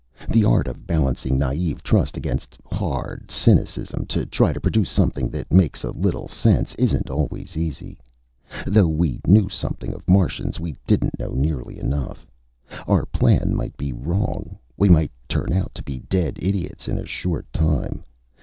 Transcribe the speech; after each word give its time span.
The 0.31 0.43
art 0.43 0.67
of 0.67 0.87
balancing 0.87 1.37
naive 1.37 1.83
trust 1.83 2.17
exactly 2.17 2.29
against 2.31 2.57
hard 2.79 3.29
cynicism, 3.29 4.07
to 4.07 4.25
try 4.25 4.51
to 4.51 4.59
produce 4.59 4.89
something 4.89 5.29
that 5.29 5.53
makes 5.53 5.83
a 5.83 5.91
little 5.91 6.27
sense, 6.27 6.73
isn't 6.73 7.11
always 7.11 7.55
easy. 7.55 7.99
Though 8.65 8.87
we 8.87 9.21
knew 9.27 9.47
something 9.47 9.93
of 9.93 10.09
Martians, 10.09 10.59
we 10.59 10.75
didn't 10.87 11.19
know 11.19 11.33
nearly 11.33 11.77
enough. 11.77 12.25
Our 12.87 13.05
plan 13.05 13.55
might 13.55 13.77
be 13.77 13.93
wrong; 13.93 14.57
we 14.75 14.89
might 14.89 15.11
turn 15.29 15.53
out 15.53 15.71
to 15.75 15.83
be 15.83 15.99
dead 15.99 16.39
idiots 16.41 16.87
in 16.87 16.97
a 16.97 17.05
short 17.05 17.45
time. 17.53 18.03